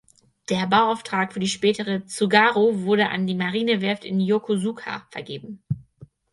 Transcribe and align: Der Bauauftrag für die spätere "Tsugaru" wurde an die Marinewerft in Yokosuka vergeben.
Der 0.49 0.65
Bauauftrag 0.65 1.31
für 1.31 1.39
die 1.39 1.47
spätere 1.47 2.03
"Tsugaru" 2.03 2.85
wurde 2.85 3.09
an 3.09 3.27
die 3.27 3.35
Marinewerft 3.35 4.03
in 4.03 4.19
Yokosuka 4.19 5.05
vergeben. 5.11 5.61